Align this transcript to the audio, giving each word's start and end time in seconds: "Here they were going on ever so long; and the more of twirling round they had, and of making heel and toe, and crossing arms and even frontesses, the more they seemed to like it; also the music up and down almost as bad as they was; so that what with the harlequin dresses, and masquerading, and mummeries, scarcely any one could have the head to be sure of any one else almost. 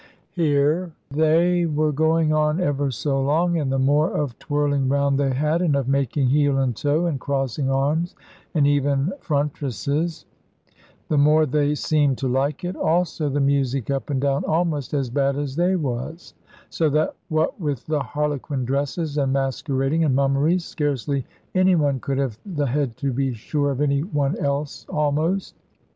"Here 0.33 0.93
they 1.11 1.67
were 1.67 1.91
going 1.91 2.33
on 2.33 2.59
ever 2.59 2.89
so 2.89 3.21
long; 3.21 3.59
and 3.59 3.71
the 3.71 3.77
more 3.77 4.09
of 4.09 4.39
twirling 4.39 4.89
round 4.89 5.19
they 5.19 5.31
had, 5.31 5.61
and 5.61 5.75
of 5.75 5.87
making 5.87 6.29
heel 6.29 6.57
and 6.57 6.75
toe, 6.75 7.05
and 7.05 7.19
crossing 7.19 7.69
arms 7.69 8.15
and 8.55 8.65
even 8.65 9.13
frontesses, 9.19 10.25
the 11.07 11.19
more 11.19 11.45
they 11.45 11.75
seemed 11.75 12.17
to 12.17 12.27
like 12.27 12.63
it; 12.63 12.75
also 12.75 13.29
the 13.29 13.39
music 13.39 13.91
up 13.91 14.09
and 14.09 14.21
down 14.21 14.43
almost 14.43 14.95
as 14.95 15.11
bad 15.11 15.35
as 15.37 15.55
they 15.55 15.75
was; 15.75 16.33
so 16.71 16.89
that 16.89 17.13
what 17.29 17.59
with 17.59 17.85
the 17.85 17.99
harlequin 18.01 18.65
dresses, 18.65 19.19
and 19.19 19.31
masquerading, 19.31 20.03
and 20.03 20.15
mummeries, 20.15 20.65
scarcely 20.65 21.27
any 21.53 21.75
one 21.75 21.99
could 21.99 22.17
have 22.17 22.39
the 22.43 22.65
head 22.65 22.97
to 22.97 23.13
be 23.13 23.33
sure 23.35 23.69
of 23.69 23.79
any 23.81 24.01
one 24.01 24.35
else 24.37 24.83
almost. 24.89 25.53